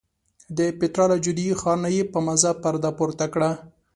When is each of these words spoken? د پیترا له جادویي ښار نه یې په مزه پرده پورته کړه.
د 0.57 0.59
پیترا 0.79 1.05
له 1.11 1.17
جادویي 1.23 1.53
ښار 1.61 1.77
نه 1.85 1.89
یې 1.95 2.03
په 2.13 2.17
مزه 2.25 2.51
پرده 2.61 2.91
پورته 2.97 3.25
کړه. 3.33 3.51